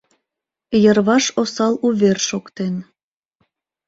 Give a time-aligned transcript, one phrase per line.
[0.83, 2.75] Йырваш осал увер шоктен.